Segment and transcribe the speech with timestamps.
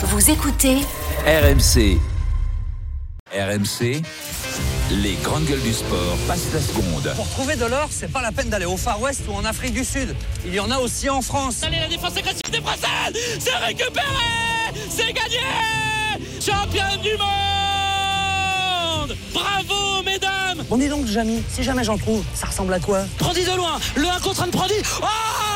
[0.00, 0.76] Vous écoutez
[1.26, 1.98] RMC.
[3.32, 4.00] RMC,
[4.92, 7.12] les grandes gueules du sport passent la seconde.
[7.16, 9.74] Pour trouver de l'or, c'est pas la peine d'aller au Far West ou en Afrique
[9.74, 10.14] du Sud.
[10.46, 11.64] Il y en a aussi en France.
[11.64, 14.06] Allez, la défense agressive des Françaises C'est récupéré
[14.88, 15.40] C'est gagné
[16.40, 22.72] Championne du monde Bravo, mesdames Bon, dis donc, Jamy, si jamais j'en trouve, ça ressemble
[22.72, 23.00] à quoi?
[23.18, 24.74] Prandi de loin, le 1 contre 1 de Prandi.
[25.02, 25.47] Ah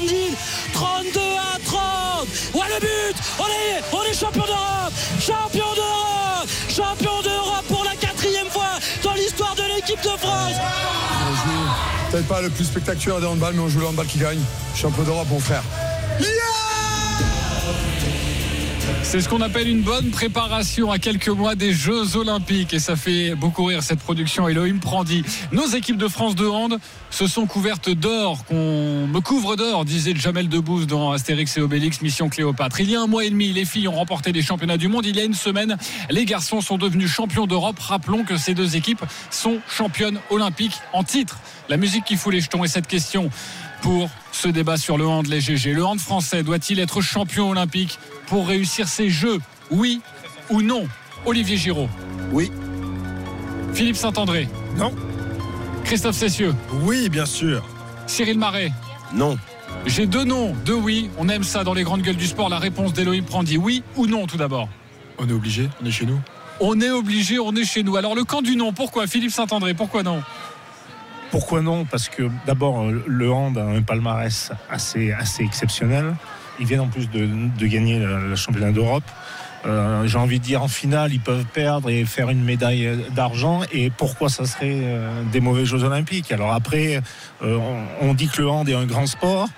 [0.00, 0.34] crucifie Niklas Landin
[0.72, 3.16] 32 à 30 Ouais, le but.
[3.38, 4.92] On est, on est champion d'Europe.
[5.20, 6.48] Champion d'Europe.
[6.68, 10.54] Champion d'Europe pour la quatrième fois dans l'histoire de l'équipe de France.
[12.10, 14.40] Peut-être pas le plus spectaculaire des handball, mais on joue le handball qui gagne.
[14.74, 15.62] Champion d'Europe, mon frère.
[19.08, 22.96] C'est ce qu'on appelle une bonne préparation à quelques mois des Jeux Olympiques et ça
[22.96, 25.22] fait beaucoup rire cette production Elohim Prandi.
[25.52, 26.78] Nos équipes de France de hand
[27.10, 32.02] se sont couvertes d'or, qu'on me couvre d'or, disait Jamel Debbouze dans Astérix et Obélix
[32.02, 32.80] Mission Cléopâtre.
[32.80, 35.06] Il y a un mois et demi, les filles ont remporté les championnats du monde.
[35.06, 35.78] Il y a une semaine,
[36.10, 37.78] les garçons sont devenus champions d'Europe.
[37.78, 41.38] Rappelons que ces deux équipes sont championnes olympiques en titre.
[41.68, 43.30] La musique qui fout les jetons et cette question
[43.82, 45.72] pour ce débat sur le hand les GG.
[45.72, 49.38] Le hand français doit-il être champion olympique pour réussir ses jeux
[49.70, 50.00] Oui
[50.50, 50.86] ou non
[51.24, 51.88] Olivier Giraud.
[52.30, 52.52] Oui.
[53.74, 54.48] Philippe Saint-André.
[54.76, 54.94] Non.
[55.84, 56.54] Christophe Cessieux.
[56.82, 57.64] Oui, bien sûr.
[58.06, 58.70] Cyril Marais.
[59.12, 59.36] Non.
[59.86, 61.10] J'ai deux noms, deux oui.
[61.18, 62.48] On aime ça dans les grandes gueules du sport.
[62.48, 63.56] La réponse d'Elohim Prandi.
[63.56, 64.68] Oui ou non tout d'abord
[65.18, 66.20] On est obligé, on est chez nous.
[66.60, 67.96] On est obligé, on est chez nous.
[67.96, 69.06] Alors le camp du non, pourquoi?
[69.06, 70.22] Philippe Saint-André, pourquoi non?
[71.30, 71.84] Pourquoi non?
[71.84, 76.14] Parce que d'abord, le hand a un palmarès assez, assez exceptionnel.
[76.60, 79.04] Ils viennent en plus de, gagner le, championnat d'Europe.
[79.66, 83.62] Euh, J'ai envie de dire en finale, ils peuvent perdre et faire une médaille d'argent.
[83.72, 86.30] Et pourquoi ça serait euh, des mauvais Jeux Olympiques?
[86.30, 87.00] Alors après,
[87.42, 87.58] euh,
[88.00, 89.48] on, dit que le hand est un grand sport.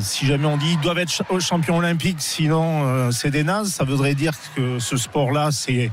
[0.00, 3.84] Si jamais on dit ils doivent être ch- champions olympiques, sinon c'est des nazes, ça
[3.84, 5.92] voudrait dire que ce sport-là, c'est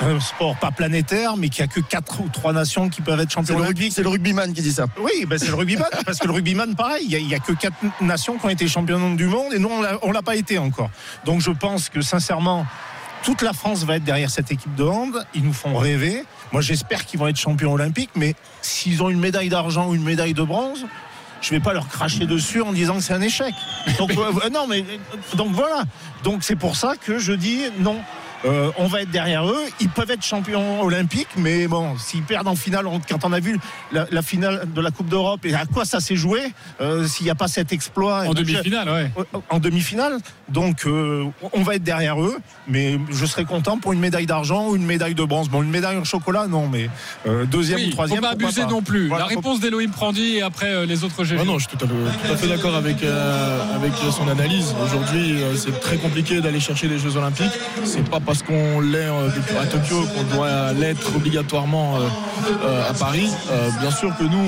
[0.00, 3.20] un sport pas planétaire, mais qu'il n'y a que quatre ou trois nations qui peuvent
[3.20, 3.92] être le, olympiques.
[3.92, 4.86] c'est le rugbyman qui dit ça.
[4.98, 7.76] Oui, ben c'est le rugbyman, parce que le rugbyman, pareil, il n'y a, que quatre
[8.00, 10.90] nations qui ont été championnes du monde et nous, on on l'a pas été encore.
[11.24, 12.66] Donc je pense que sincèrement,
[13.22, 15.26] toute la France va être derrière cette équipe de hand.
[15.34, 16.24] Ils nous font rêver.
[16.52, 20.04] Moi, j'espère qu'ils vont être champions olympiques, mais s'ils ont une médaille d'argent ou une
[20.04, 20.86] médaille de bronze,
[21.40, 23.54] je vais pas leur cracher dessus en disant que c'est un échec.
[23.98, 25.84] Donc euh, non, mais euh, donc voilà.
[26.22, 27.96] Donc c'est pour ça que je dis non.
[28.44, 29.60] Euh, on va être derrière eux.
[29.80, 33.40] Ils peuvent être champions olympiques, mais bon, s'ils perdent en finale, on- quand on a
[33.40, 33.58] vu
[33.92, 36.40] la, la finale de la Coupe d'Europe et à quoi ça s'est joué,
[36.80, 39.10] euh, s'il n'y a pas cet exploit En demi-finale, ouais.
[39.50, 40.18] en demi-finale.
[40.48, 44.68] Donc euh, on va être derrière eux, mais je serais content pour une médaille d'argent
[44.68, 45.48] ou une médaille de bronze.
[45.48, 46.88] Bon, une médaille en chocolat, non, mais
[47.26, 48.18] euh, deuxième Oui, ou troisième.
[48.18, 48.68] faut pas pourquoi abuser pas.
[48.70, 49.08] non plus.
[49.08, 51.36] Voilà, La faut- réponse d'Elohim Prandi et après euh, les autres GG.
[51.40, 54.28] Ah non, je suis tout à fait, tout à fait d'accord avec, euh, avec son
[54.28, 54.74] analyse.
[54.84, 57.52] Aujourd'hui, euh, c'est très compliqué d'aller chercher les Jeux Olympiques.
[57.84, 59.28] C'est pas parce qu'on l'est euh,
[59.60, 62.08] à Tokyo qu'on doit l'être obligatoirement euh,
[62.62, 63.28] euh, à Paris.
[63.80, 64.38] Bien sûr que nous,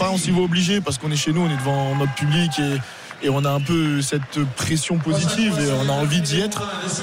[0.00, 2.50] on, on s'y va obligé parce qu'on est chez nous, on est devant notre public
[2.58, 2.78] et
[3.22, 6.62] et on a un peu cette pression positive et on a envie d'y être.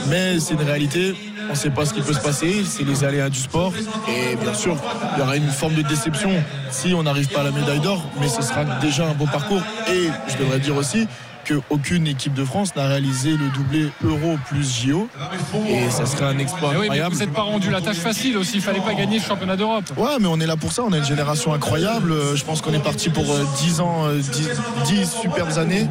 [0.10, 1.16] Mais c'est une réalité.
[1.48, 2.64] On ne sait pas ce qui peut se passer.
[2.66, 3.74] C'est les aléas du sport.
[4.08, 4.78] Et bien sûr,
[5.16, 6.30] il y aura une forme de déception
[6.70, 8.08] si on n'arrive pas à la médaille d'or.
[8.22, 9.64] Mais ce sera déjà un beau parcours.
[9.92, 11.08] Et je devrais dire aussi
[11.48, 15.08] qu'aucune équipe de France n'a réalisé le doublé Euro plus JO.
[15.70, 17.14] Et ça serait un exploit Eh oui, mais incroyable.
[17.16, 18.54] vous n'êtes pas rendu la tâche facile aussi.
[18.56, 19.86] Il fallait pas gagner ce championnat d'Europe.
[19.98, 20.84] Ouais, mais on est là pour ça.
[20.84, 22.12] On a une génération incroyable.
[22.12, 24.50] Euh, Je pense qu'on est parti pour euh, 10 ans, euh, 10,
[24.86, 25.88] 10 superbes années.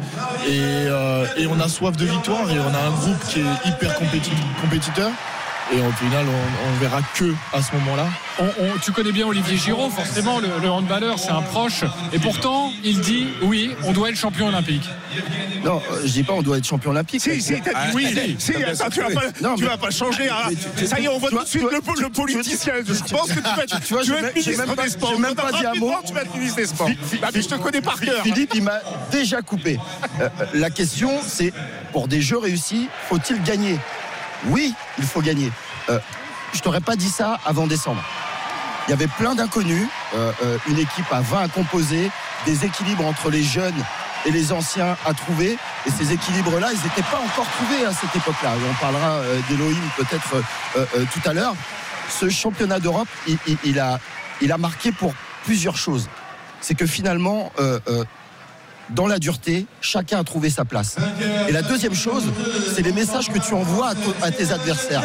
[0.47, 2.49] Et, euh, et on a soif de victoire.
[2.51, 4.31] Et on a un groupe qui est hyper compéti-
[4.61, 5.09] compétiteur.
[5.75, 8.05] Et au final, on, on verra que à ce moment-là.
[8.37, 11.83] On- on- tu connais bien Olivier Giraud, forcément, le, le handballeur, c'est un proche.
[12.11, 14.87] Et pourtant, il dit oui, on doit être champion olympique.
[15.65, 17.21] Non, euh, je dis pas on doit être champion olympique.
[17.21, 18.35] Si, si, t'as dit oui.
[18.37, 20.29] Si, attends, tu vas pas, Non, tu mais- vas pas changer.
[20.29, 20.51] hein.
[20.85, 22.73] Ça y est, on voit tout de suite le, le politicien.
[22.85, 25.19] Je pense que tu vas être, Tu vois, tu vas être ministre des Sports.
[25.19, 25.93] même pas dit un mot.
[26.05, 26.89] Tu vas être ministre des Sports.
[27.23, 28.21] Ah, mais je te connais par cœur.
[28.23, 28.79] Philippe, il m'a
[29.11, 29.79] déjà coupé.
[30.19, 31.51] Euh, euh, la question, c'est
[31.91, 33.79] pour des jeux réussis, faut-il gagner?
[34.47, 35.49] Oui, il faut gagner.
[35.89, 35.99] Euh,
[36.53, 38.03] je t'aurais pas dit ça avant décembre.
[38.87, 42.11] Il y avait plein d'inconnus, euh, euh, une équipe à 20 à composer,
[42.45, 43.81] des équilibres entre les jeunes
[44.25, 45.57] et les anciens à trouver.
[45.85, 48.51] Et ces équilibres-là, ils n'étaient pas encore trouvés à cette époque-là.
[48.69, 50.43] On parlera euh, d'Elohim peut-être
[51.13, 51.55] tout à l'heure.
[52.09, 53.07] Ce championnat d'Europe,
[53.65, 55.13] il, a, marqué pour
[55.45, 56.09] plusieurs choses.
[56.59, 57.51] C'est que finalement,
[58.89, 60.97] dans la dureté, chacun a trouvé sa place.
[61.47, 62.25] Et la deuxième chose,
[62.73, 65.03] c'est les messages que tu envoies à, tes adversaires.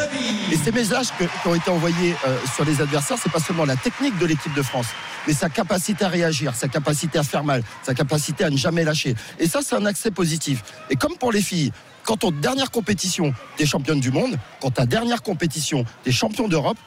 [0.50, 3.76] Et ces messages qui ont été envoyés euh, sur les adversaires, c'est pas seulement la
[3.76, 4.86] technique de l'équipe de France,
[5.26, 8.84] mais sa capacité à réagir, sa capacité à faire mal, sa capacité à ne jamais
[8.84, 9.14] lâcher.
[9.38, 10.62] Et ça, c'est un accès positif.
[10.90, 11.72] Et comme pour les filles,
[12.04, 16.78] quand ton dernière compétition, t'es championne du monde, quand ta dernière compétition, t'es champion d'Europe,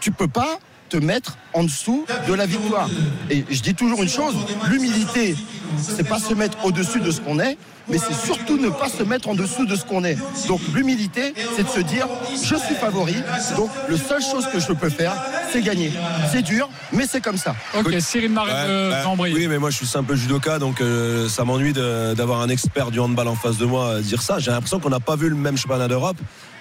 [0.00, 0.58] tu peux pas
[0.90, 2.88] te mettre en dessous de la victoire.
[3.30, 4.34] Et je dis toujours une chose,
[4.68, 5.36] l'humilité,
[5.78, 7.56] c'est pas se mettre au-dessus de ce qu'on est,
[7.88, 10.18] mais c'est surtout ne pas se mettre en dessous de ce qu'on est.
[10.48, 13.14] Donc l'humilité, c'est de se dire, je suis favori,
[13.56, 15.14] donc la seule chose que je peux faire,
[15.52, 15.92] c'est gagner.
[16.32, 17.54] C'est dur, mais c'est comme ça.
[17.78, 19.02] Ok, Cyril Marais Ouais.
[19.04, 19.32] Cambrai.
[19.32, 22.98] Oui, mais moi je suis simple judoka, donc euh, ça m'ennuie d'avoir un expert du
[22.98, 24.38] handball en face de moi euh, dire ça.
[24.40, 26.16] J'ai l'impression qu'on n'a pas vu le même championnat d'Europe.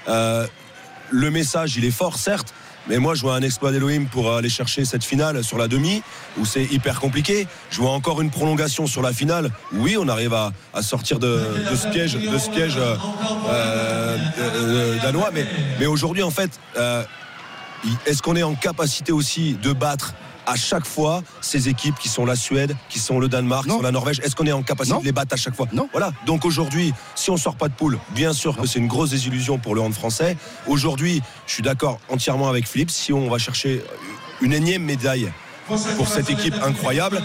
[0.08, 0.46] Euh,
[1.12, 2.54] le message, il est fort, certes.
[2.90, 6.02] Mais moi, je vois un exploit d'Elohim pour aller chercher cette finale sur la demi,
[6.40, 7.48] où c'est hyper compliqué.
[7.70, 9.52] Je vois encore une prolongation sur la finale.
[9.74, 10.52] Oui, on arrive à,
[10.82, 11.40] sortir de,
[11.76, 12.96] ce piège, de piège euh,
[13.48, 15.30] euh, danois.
[15.32, 15.46] Mais,
[15.80, 17.04] mais aujourd'hui, en fait, euh,
[18.08, 20.16] est-ce qu'on est en capacité aussi de battre
[20.50, 23.82] à chaque fois ces équipes qui sont la Suède, qui sont le Danemark, qui sont
[23.82, 25.02] la Norvège Est-ce qu'on est en capacité Non.
[25.02, 25.88] de les battre à chaque fois Non.
[25.92, 26.12] Voilà.
[26.26, 29.60] Donc aujourd'hui, si on sort pas de poule, bien sûr que c'est une grosse désillusion
[29.60, 30.38] pour le hand français.
[30.68, 32.90] Aujourd'hui, je suis d'accord entièrement avec Philippe.
[32.92, 33.84] Si on va chercher
[34.42, 35.32] une énième médaille
[35.98, 37.22] pour cette équipe incroyable.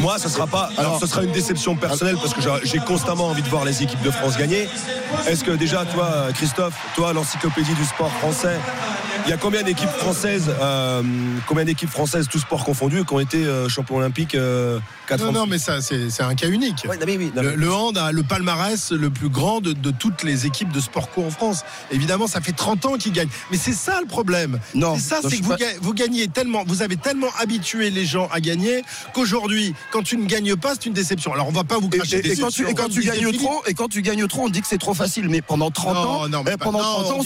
[0.00, 0.70] Moi, ce sera pas.
[0.76, 4.02] Alors, ce sera une déception personnelle parce que j'ai constamment envie de voir les équipes
[4.02, 4.68] de France gagner.
[5.26, 8.56] Est-ce que déjà, toi, Christophe, toi, l'encyclopédie du sport français,
[9.26, 11.02] il y a combien d'équipes françaises, euh,
[11.48, 14.78] combien d'équipes françaises, tous sports confondus, qui ont été euh, champions olympiques euh,
[15.08, 16.84] quatre Non, ans non, mais ça, c'est un cas unique.
[16.88, 19.60] Ouais, non, mais oui, non, Le, mais- le hand a le palmarès le plus grand
[19.60, 21.64] de, de toutes les équipes de sport co en France.
[21.90, 23.28] Évidemment, ça fait 30 ans qu'ils gagnent.
[23.50, 24.60] Mais c'est ça le problème.
[24.74, 28.28] Non, C'est ça, c'est que vous, pas- gagnez tellement, vous avez tellement habitué les gens
[28.32, 28.82] à gagner
[29.12, 31.32] qu'aujourd'hui, quand tu ne gagnes pas, c'est une déception.
[31.32, 33.02] Alors on va pas vous Et, cracher et- et dessus, quand tu, et quand tu
[33.02, 35.28] gagnes trop, et quand tu gagnes trop, on dit que c'est trop facile.
[35.28, 37.22] Mais pendant 30 Non, ans, non, mais eh, pendant non, 30 ans, on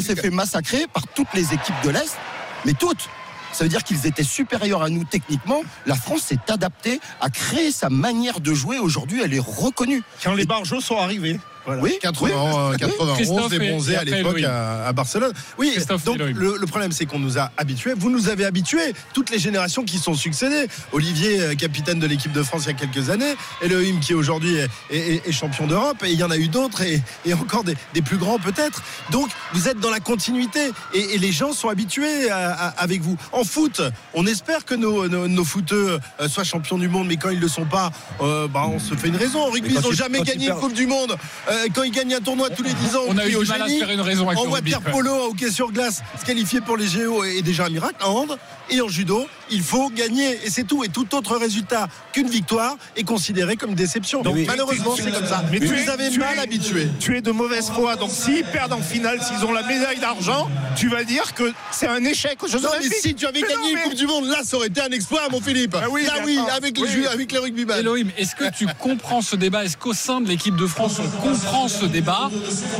[0.00, 2.16] s'est fait, fait massacrer par toutes les équipes de l'Est,
[2.64, 3.08] mais toutes.
[3.52, 5.62] Ça veut dire qu'ils étaient supérieurs à nous techniquement.
[5.84, 8.78] La France s'est adaptée à créer sa manière de jouer.
[8.78, 10.02] Aujourd'hui, elle est reconnue.
[10.22, 11.38] Quand les barjots sont arrivés.
[11.66, 11.82] Voilà.
[11.82, 12.74] Oui, 80, oui.
[12.74, 15.32] euh, 91 Christophe et bronzé et à l'époque à, à Barcelone.
[15.58, 18.94] Oui, Christophe donc le, le problème c'est qu'on nous a habitués, vous nous avez habitués,
[19.14, 20.66] toutes les générations qui sont succédées.
[20.92, 24.56] Olivier, euh, capitaine de l'équipe de France il y a quelques années, Elohim qui aujourd'hui
[24.56, 27.34] est, est- est- est champion d'Europe, et il y en a eu d'autres et, et
[27.34, 28.82] encore des, des plus grands peut-être.
[29.10, 33.00] Donc vous êtes dans la continuité et, et les gens sont habitués à- à- avec
[33.02, 33.16] vous.
[33.32, 33.80] En foot,
[34.14, 37.36] on espère que nos, nos, nos footeux euh, soient champions du monde, mais quand ils
[37.36, 39.40] ne le sont pas, euh, bah, on se fait une raison.
[39.42, 41.16] En rugby, ils n'ont jamais gagné une Coupe du Monde.
[41.52, 43.42] Euh, quand ils gagnent un tournoi tous les 10 ans, On a crie eu au
[43.42, 44.74] à faire une raison avec En le rugby.
[44.74, 47.96] water polo, au hockey sur glace, se qualifier pour les JO est déjà un miracle.
[48.04, 48.38] En hand
[48.70, 50.82] et en judo, il faut gagner et c'est tout.
[50.84, 54.22] Et tout autre résultat qu'une victoire est considéré comme déception.
[54.22, 54.44] Donc oui.
[54.46, 55.44] malheureusement, c'est comme ça.
[55.50, 56.88] Mais tu vous es- avez tu mal es- habitué.
[57.00, 60.48] Tu es de mauvaise foi, donc s'ils perdent en finale, s'ils ont la médaille d'argent,
[60.76, 63.48] tu vas dire que c'est un échec aux Jeux Non mais si tu avais Mais
[63.48, 65.76] gagné non, une mais- Coupe du Monde, là ça aurait été un exploit, mon Philippe.
[65.78, 66.56] Ah oui, là mais oui, attends.
[66.56, 67.06] avec les Oui.
[67.12, 67.78] avec les rugbyman.
[67.80, 69.64] Elohim, est-ce que tu comprends ce débat?
[69.64, 71.34] Est-ce qu'au sein de l'équipe de France, on comprend
[71.68, 72.30] ce débat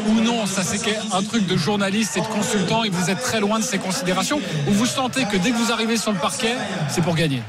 [0.08, 3.40] Ou non Ça, c'est un truc de journaliste et de consultant et vous êtes très
[3.40, 6.54] loin de ces considérations Ou vous sentez que dès que vous arrivez sur le parquet,
[6.88, 7.42] c'est pour gagner?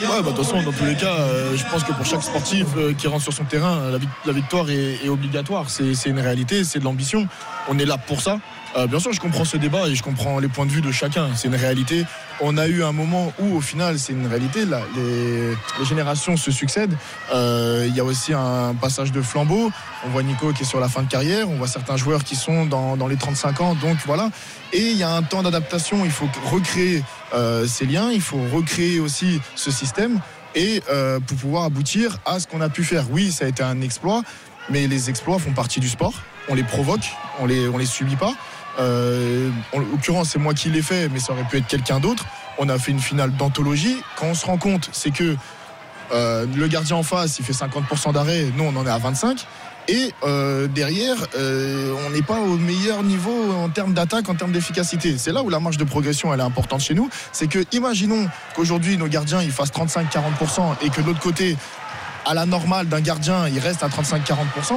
[0.00, 2.22] Ouais, bah, de toute façon, dans tous les cas, euh, je pense que pour chaque
[2.22, 5.66] sportif euh, qui rentre sur son terrain, la, la victoire est, est obligatoire.
[5.70, 7.28] C'est une réalité, c'est de l'ambition.
[7.68, 8.38] On est là pour ça.
[8.76, 10.90] Euh, bien sûr, je comprends ce débat et je comprends les points de vue de
[10.90, 11.28] chacun.
[11.36, 12.04] C'est une réalité.
[12.40, 14.64] On a eu un moment où, au final, c'est une réalité.
[14.64, 16.96] Les, générations se succèdent.
[17.32, 19.70] Euh, Il y a aussi un passage de flambeau.
[20.04, 21.48] On voit Nico qui est sur la fin de carrière.
[21.48, 23.74] On voit certains joueurs qui sont dans, les 35 ans.
[23.76, 24.30] Donc voilà.
[24.72, 26.04] Et il y a un temps d'adaptation.
[26.04, 28.10] Il faut recréer euh, ces liens.
[28.10, 30.20] Il faut recréer aussi ce système
[30.56, 30.82] et
[31.26, 33.06] pour pouvoir aboutir à ce qu'on a pu faire.
[33.10, 34.22] Oui, ça a été un exploit,
[34.70, 36.14] mais les exploits font partie du sport.
[36.48, 38.34] On les provoque, on les, on les subit pas.
[38.78, 42.24] Euh, en l'occurrence, c'est moi qui l'ai fait, mais ça aurait pu être quelqu'un d'autre.
[42.58, 43.96] On a fait une finale d'anthologie.
[44.16, 45.36] Quand on se rend compte, c'est que
[46.12, 48.46] euh, le gardien en face, il fait 50% d'arrêt.
[48.56, 49.46] Nous, on en est à 25.
[49.86, 55.18] Et euh, derrière, on n'est pas au meilleur niveau en termes d'attaque, en termes d'efficacité.
[55.18, 57.10] C'est là où la marge de progression elle est importante chez nous.
[57.32, 61.58] C'est que, imaginons qu'aujourd'hui nos gardiens ils fassent 35-40% et que de l'autre côté,
[62.24, 64.74] à la normale d'un gardien, il reste à 35-40%.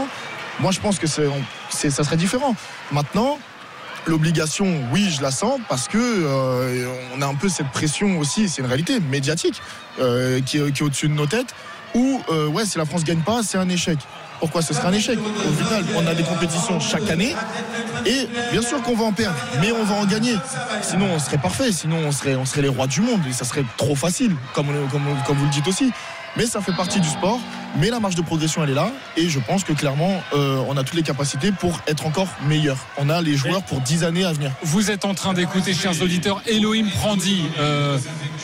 [0.59, 1.23] Moi, je pense que ça
[2.03, 2.55] serait différent.
[2.91, 3.37] Maintenant,
[4.07, 8.49] l'obligation, oui, je la sens parce que euh, on a un peu cette pression aussi,
[8.49, 9.61] c'est une réalité médiatique
[9.99, 11.53] euh, qui, est- au-dessus de nos têtes.
[11.95, 13.97] Où, euh, ouais, si la France gagne pas, c'est un échec.
[14.39, 15.17] Pourquoi ce serait un échec?
[15.17, 17.33] Au final, on a des compétitions chaque année
[18.05, 20.35] et bien sûr qu'on va en perdre, mais on va en gagner.
[20.83, 21.71] Sinon, on serait parfait.
[21.71, 24.67] Sinon, on serait, on serait les rois du monde et ça serait trop facile, comme
[24.67, 25.91] vous le dites aussi.
[26.35, 27.39] Mais ça fait partie du sport.
[27.75, 28.91] Mais la marge de progression, elle est là.
[29.17, 32.77] Et je pense que clairement, euh, on a toutes les capacités pour être encore meilleur.
[32.97, 34.51] On a les joueurs pour 10 années à venir.
[34.63, 37.43] Vous êtes en train d'écouter, chers auditeurs, Elohim Prandi.
[37.59, 37.97] Euh,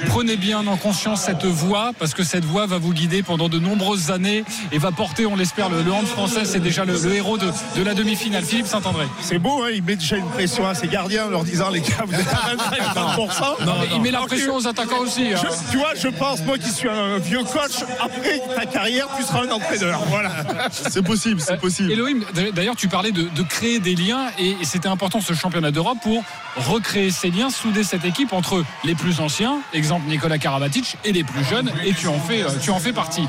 [0.07, 3.59] prenez bien en conscience cette voix, parce que cette voix va vous guider pendant de
[3.59, 6.45] nombreuses années et va porter, on l'espère, le, le hand français.
[6.45, 8.43] C'est déjà le, le héros de, de la demi-finale.
[8.43, 9.07] Philippe Saint-André.
[9.21, 11.81] C'est beau, hein, il met déjà une pression à ses gardiens en leur disant les
[11.81, 12.55] gars, vous êtes à
[12.93, 13.43] 25-30%.
[13.65, 15.33] Non, mais il met la pression aux attaquants aussi.
[15.33, 15.37] hein.
[15.41, 19.23] Je- tu vois, je pense, moi qui suis un vieux coach, après ta carrière, tu
[19.23, 20.03] seras un entraîneur.
[20.13, 20.31] Voilà.
[20.71, 21.91] C'est possible, c'est possible.
[21.91, 25.97] Elohim, d'ailleurs, tu parlais de, de créer des liens et, c'était important ce championnat d'Europe
[26.01, 26.23] pour
[26.55, 31.23] recréer ces liens, souder cette équipe entre les plus anciens, exemple Nicolas Karabatic, et les
[31.23, 33.27] plus jeunes, et tu en fais, euh, tu en fais partie.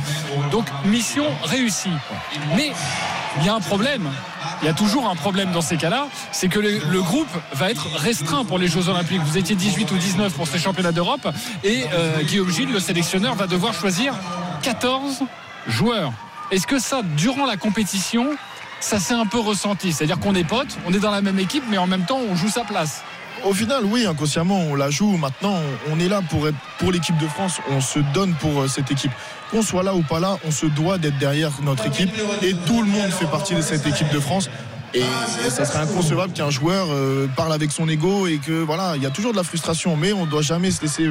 [0.50, 1.90] Donc, mission réussie.
[2.56, 2.72] Mais
[3.38, 4.10] il y a un problème.
[4.62, 7.70] Il y a toujours un problème dans ces cas-là, c'est que le, le groupe va
[7.70, 9.20] être restreint pour les Jeux Olympiques.
[9.22, 11.26] Vous étiez 18 ou 19 pour ces championnats d'Europe
[11.62, 14.14] et euh, Guillaume Gilles, le sélectionneur, va devoir choisir
[14.62, 15.24] 14
[15.66, 16.12] joueurs.
[16.50, 18.36] Est-ce que ça, durant la compétition,
[18.80, 19.92] ça s'est un peu ressenti?
[19.92, 22.36] C'est-à-dire qu'on est potes, on est dans la même équipe, mais en même temps, on
[22.36, 23.02] joue sa place.
[23.44, 25.16] Au final, oui, inconsciemment, on la joue.
[25.16, 25.56] Maintenant,
[25.90, 27.60] on est là pour être pour l'équipe de France.
[27.70, 29.10] On se donne pour euh, cette équipe.
[29.50, 32.10] Qu'on soit là ou pas là, on se doit d'être derrière notre équipe.
[32.42, 34.48] Et tout le monde fait partie de cette équipe de France.
[34.94, 35.02] Et
[35.50, 39.06] ça serait inconcevable qu'un joueur euh, parle avec son ego et que voilà, il y
[39.06, 41.10] a toujours de la frustration, mais on ne doit jamais se laisser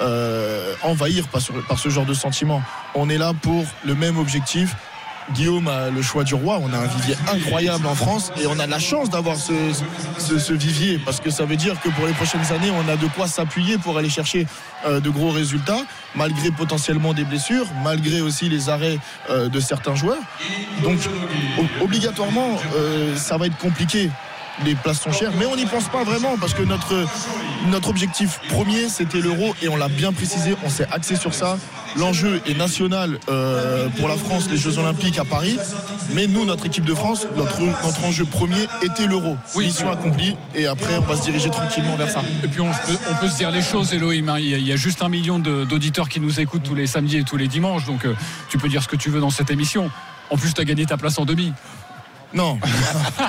[0.00, 2.62] euh, envahir par par ce genre de sentiment.
[2.94, 4.74] On est là pour le même objectif.
[5.34, 6.58] Guillaume a le choix du roi.
[6.62, 11.00] On a un vivier incroyable en France et on a la chance d'avoir ce, vivier
[11.04, 13.78] parce que ça veut dire que pour les prochaines années, on a de quoi s'appuyer
[13.78, 14.46] pour aller chercher
[14.86, 15.82] euh, de gros résultats,
[16.14, 18.98] malgré potentiellement des blessures, malgré aussi les arrêts
[19.30, 20.22] euh, de certains joueurs.
[20.82, 20.98] Donc,
[21.80, 24.10] obligatoirement, euh, ça va être compliqué.
[24.64, 27.06] Les places sont chères, mais on n'y pense pas vraiment parce que notre,
[27.70, 31.58] notre objectif premier c'était l'euro et on l'a bien précisé, on s'est axé sur ça.
[31.96, 35.58] L'enjeu est national euh, pour la France, les Jeux Olympiques à Paris,
[36.12, 39.36] mais nous, notre équipe de France, notre, notre enjeu premier était l'euro.
[39.56, 42.22] Mission accomplie et après on va se diriger tranquillement vers ça.
[42.42, 44.28] Et puis on peut, on peut se dire les choses, Elohim.
[44.28, 44.38] hein.
[44.38, 46.86] Il y, a, il y a juste un million d'auditeurs qui nous écoutent tous les
[46.88, 48.14] samedis et tous les dimanches, donc euh,
[48.48, 49.88] tu peux dire ce que tu veux dans cette émission.
[50.30, 51.54] En plus, tu as gagné ta place en demi.
[52.34, 52.58] Non,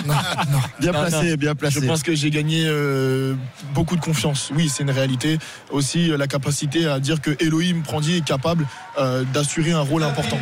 [0.05, 0.13] non,
[0.51, 0.59] non.
[0.79, 1.79] Bien Non, placé, bien placé.
[1.81, 3.33] Je pense que j'ai gagné euh,
[3.73, 4.51] beaucoup de confiance.
[4.55, 5.39] Oui, c'est une réalité.
[5.71, 8.65] Aussi, euh, la capacité à dire que Elohim Prandi est capable
[8.97, 10.37] euh, d'assurer un rôle important.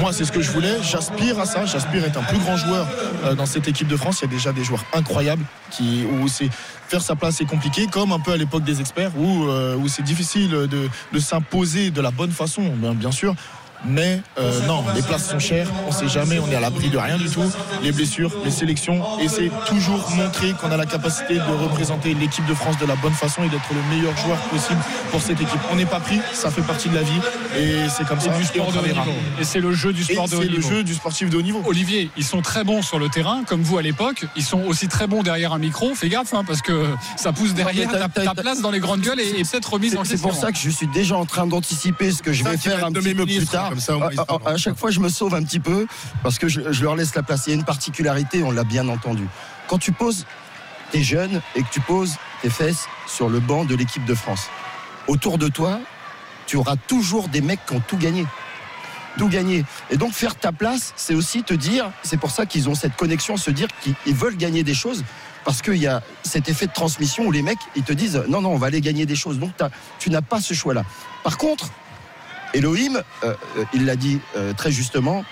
[0.00, 0.76] Moi, c'est ce que je voulais.
[0.82, 1.66] J'aspire à ça.
[1.66, 2.86] J'aspire à être un plus grand joueur
[3.24, 4.20] euh, dans cette équipe de France.
[4.22, 6.48] Il y a déjà des joueurs incroyables qui, où c'est
[6.88, 9.88] faire sa place est compliqué, comme un peu à l'époque des experts, où, euh, où
[9.88, 13.34] c'est difficile de, de s'imposer de la bonne façon, bien, bien sûr.
[13.86, 16.98] Mais euh, non, les places sont chères, on sait jamais, on est à l'abri de
[16.98, 17.42] rien du tout.
[17.82, 22.44] Les blessures, les sélections, et c'est toujours montrer qu'on a la capacité de représenter l'équipe
[22.46, 24.80] de France de la bonne façon et d'être le meilleur joueur possible
[25.10, 25.60] pour cette équipe.
[25.70, 27.20] On n'est pas pris, ça fait partie de la vie,
[27.56, 28.32] et c'est comme ça.
[28.34, 29.12] Et du et sport on de haut niveau.
[29.40, 30.68] Et c'est le jeu du Et sport de haut c'est le niveau.
[30.70, 31.62] jeu du sportif de haut niveau.
[31.66, 34.24] Olivier, ils sont très bons sur le terrain, comme vous à l'époque.
[34.36, 35.94] Ils sont aussi très bons derrière un micro.
[35.94, 37.88] Fais gaffe, hein, parce que ça pousse derrière.
[37.88, 40.28] Ta, place dans les grandes gueules est, est peut-être remise en C'est- question.
[40.28, 42.84] C'est pour ça que je suis déjà en train d'anticiper ce que je vais faire
[42.84, 43.67] un de petit mes peu plus tard.
[43.68, 45.60] Comme ça, au moins, ils À- à, à chaque fois, je me sauve un petit
[45.60, 45.86] peu
[46.22, 47.46] parce que je, je leur laisse la place.
[47.46, 49.26] Il y a une particularité, on l'a bien entendu.
[49.68, 50.26] Quand tu poses
[50.90, 54.48] tes jeunes et que tu poses tes fesses sur le banc de l'équipe de France,
[55.06, 55.80] autour de toi,
[56.46, 58.26] tu auras toujours des mecs qui ont tout gagné.
[59.18, 59.64] Tout gagné.
[59.90, 62.94] Et donc faire ta place, c'est aussi te dire, c'est pour ça qu'ils ont cette
[62.96, 65.04] connexion, se dire qu'ils ils veulent gagner des choses.
[65.44, 68.40] Parce qu'il y a cet effet de transmission où les mecs, ils te disent non,
[68.42, 69.38] non, on va aller gagner des choses.
[69.38, 69.52] Donc
[69.98, 70.84] tu n'as pas ce choix-là.
[71.24, 71.70] Par contre,
[72.54, 73.34] Elohim, euh,
[73.72, 75.24] il l'a dit euh, très justement,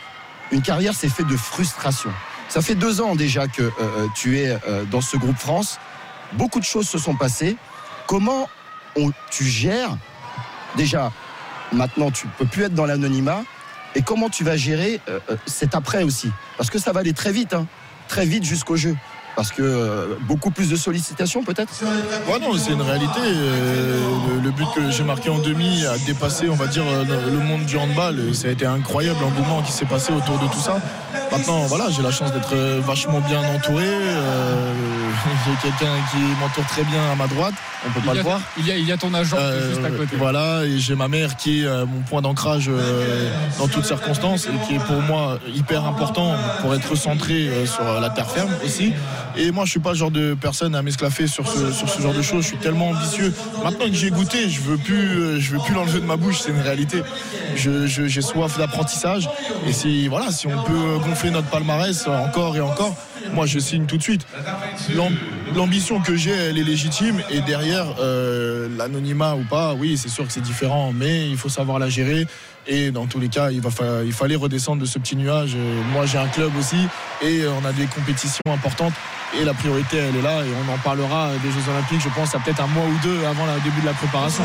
[0.53, 2.11] une carrière c'est fait de frustration.
[2.49, 4.57] Ça fait deux ans déjà que euh, tu es
[4.91, 5.79] dans ce groupe France.
[6.35, 7.57] Beaucoup de choses se sont passées.
[8.07, 8.49] Comment
[9.31, 9.97] tu gères
[10.77, 11.13] déjà
[11.73, 13.43] maintenant tu peux plus être dans l'anonymat
[13.95, 15.01] et comment tu vas gérer
[15.47, 16.31] cet après aussi?
[16.57, 17.67] Parce que ça va aller très vite hein,
[18.09, 18.97] très vite jusqu'au jeu
[19.37, 21.73] parce que euh, beaucoup plus de sollicitations peut-être
[22.29, 23.21] Ouais, non, c'est une réalité.
[23.23, 24.01] Euh,
[24.37, 27.39] le, le but que j'ai marqué en demi a dépassé, on va dire, le, le
[27.39, 28.19] monde du handball.
[28.31, 30.79] Et ça a été incroyable l'engouement qui s'est passé autour de tout ça.
[31.31, 33.85] Maintenant, voilà, j'ai la chance d'être euh, vachement bien entouré.
[33.85, 34.73] Euh,
[35.47, 37.55] j'ai quelqu'un qui m'entoure très bien à ma droite.
[37.87, 38.41] On peut Il pas le voir.
[38.59, 40.17] il, y a, il y a ton agent Euh, juste à côté.
[40.17, 44.47] Voilà, et j'ai ma mère qui est euh, mon point d'ancrage euh, dans toutes circonstances
[44.47, 48.51] et qui est pour moi hyper important pour être centré euh, sur la terre ferme
[48.65, 48.93] aussi.
[49.37, 52.01] Et moi, je suis pas le genre de personne à m'esclaffer sur ce, sur ce
[52.01, 52.43] genre de choses.
[52.43, 53.33] Je suis tellement ambitieux.
[53.63, 56.41] Maintenant que j'ai goûté, je veux plus, je veux plus l'enlever de ma bouche.
[56.41, 57.03] C'est une réalité.
[57.55, 59.29] Je- je- j'ai soif d'apprentissage.
[59.67, 62.95] Et si, voilà, si on peut gonfler notre palmarès encore et encore,
[63.33, 64.27] moi, je signe tout de suite.
[64.95, 65.17] L'am-
[65.55, 67.21] l'ambition que j'ai, elle est légitime.
[67.31, 71.49] Et derrière, euh, l'anonymat ou pas, oui, c'est sûr que c'est différent, mais il faut
[71.49, 72.27] savoir la gérer.
[72.69, 73.71] Et dans tous les cas, il, va
[74.05, 75.53] il fallait redescendre de ce petit nuage.
[75.55, 76.77] Euh, Moi, j'ai un club aussi
[77.23, 78.93] et on a des compétitions importantes.
[79.41, 80.43] Et la priorité, elle est là.
[80.45, 83.25] Et on en parlera des Jeux Olympiques, je pense, à peut-être un mois ou deux
[83.25, 84.43] avant le début de la préparation.